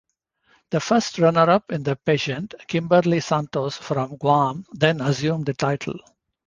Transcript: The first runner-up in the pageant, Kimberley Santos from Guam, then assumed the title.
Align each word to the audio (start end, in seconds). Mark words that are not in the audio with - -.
The 0.71 0.79
first 0.79 1.19
runner-up 1.19 1.71
in 1.71 1.83
the 1.83 1.95
pageant, 1.95 2.55
Kimberley 2.67 3.19
Santos 3.19 3.77
from 3.77 4.15
Guam, 4.15 4.65
then 4.73 4.99
assumed 4.99 5.45
the 5.45 5.53
title. 5.53 5.99